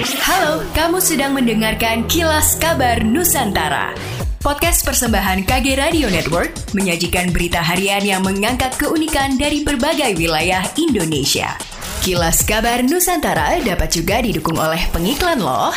[0.00, 3.92] Halo, kamu sedang mendengarkan Kilas Kabar Nusantara.
[4.40, 11.52] Podcast persembahan KG Radio Network menyajikan berita harian yang mengangkat keunikan dari berbagai wilayah Indonesia.
[12.00, 15.76] Kilas Kabar Nusantara dapat juga didukung oleh pengiklan loh.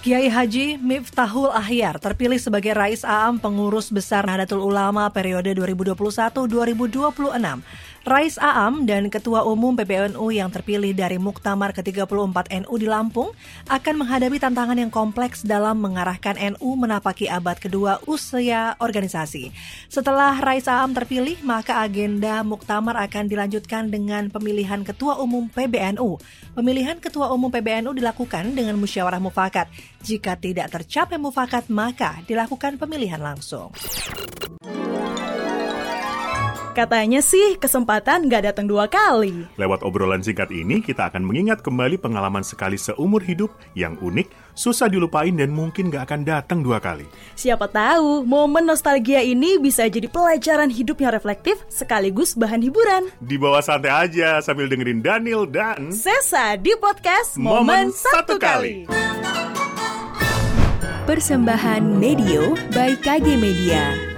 [0.00, 7.89] Kiai Haji Miftahul Ahyar terpilih sebagai Rais Aam Pengurus Besar Nahdlatul Ulama periode 2021-2026.
[8.00, 13.28] Rais Aam dan Ketua Umum PBNU yang terpilih dari Muktamar ke-34 NU di Lampung
[13.68, 19.52] akan menghadapi tantangan yang kompleks dalam mengarahkan NU menapaki abad kedua usia organisasi.
[19.92, 26.16] Setelah Rais Aam terpilih, maka agenda Muktamar akan dilanjutkan dengan pemilihan Ketua Umum PBNU.
[26.56, 29.68] Pemilihan Ketua Umum PBNU dilakukan dengan musyawarah mufakat.
[30.00, 33.68] Jika tidak tercapai mufakat, maka dilakukan pemilihan langsung.
[36.70, 39.42] Katanya sih kesempatan nggak datang dua kali.
[39.58, 44.86] Lewat obrolan singkat ini, kita akan mengingat kembali pengalaman sekali seumur hidup yang unik, susah
[44.86, 47.10] dilupain dan mungkin nggak akan datang dua kali.
[47.34, 53.10] Siapa tahu, momen nostalgia ini bisa jadi pelajaran hidup yang reflektif sekaligus bahan hiburan.
[53.18, 55.90] Di bawah santai aja sambil dengerin Daniel dan...
[55.90, 58.86] Sesa di podcast Momen, Satu Kali.
[61.10, 64.09] Persembahan Medio by KG Media.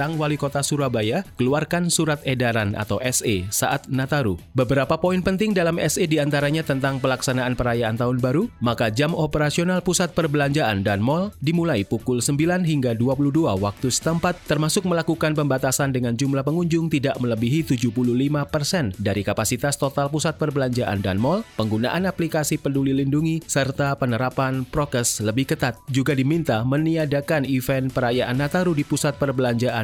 [0.00, 4.40] Tang Wali Kota Surabaya keluarkan surat edaran atau SE saat Nataru.
[4.56, 9.84] Beberapa poin penting dalam SE di antaranya tentang pelaksanaan perayaan Tahun Baru, maka jam operasional
[9.84, 16.16] pusat perbelanjaan dan mal dimulai pukul 9 hingga 22 waktu setempat, termasuk melakukan pembatasan dengan
[16.16, 22.96] jumlah pengunjung tidak melebihi 75% dari kapasitas total pusat perbelanjaan dan mal, penggunaan aplikasi peduli
[22.96, 25.76] lindungi, serta penerapan prokes lebih ketat.
[25.92, 29.20] Juga diminta meniadakan event perayaan Nataru di pusat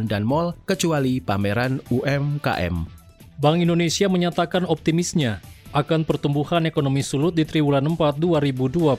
[0.06, 2.86] dan mal kecuali pameran UMKM.
[3.36, 5.44] Bank Indonesia menyatakan optimisnya
[5.76, 8.96] akan pertumbuhan ekonomi sulut di triwulan 4 2021.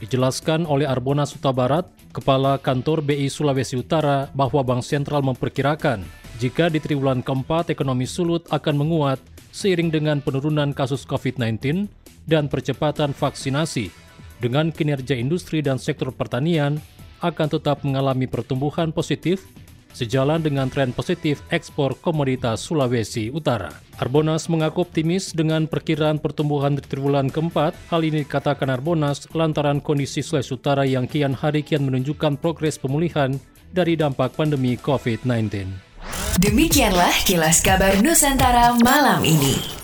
[0.00, 1.84] Dijelaskan oleh Arbona Sutabarat,
[2.16, 6.00] Kepala Kantor BI Sulawesi Utara, bahwa Bank Sentral memperkirakan
[6.40, 9.20] jika di triwulan keempat ekonomi sulut akan menguat
[9.52, 11.84] seiring dengan penurunan kasus COVID-19
[12.24, 13.92] dan percepatan vaksinasi,
[14.40, 16.80] dengan kinerja industri dan sektor pertanian
[17.20, 19.44] akan tetap mengalami pertumbuhan positif
[19.92, 23.70] sejalan dengan tren positif ekspor komoditas Sulawesi Utara.
[24.00, 27.76] Arbonas mengaku optimis dengan perkiraan pertumbuhan di triwulan keempat.
[27.92, 33.36] Hal ini dikatakan Arbonas lantaran kondisi Sulawesi Utara yang kian hari kian menunjukkan progres pemulihan
[33.70, 35.68] dari dampak pandemi COVID-19.
[36.40, 39.79] Demikianlah kilas kabar Nusantara malam ini.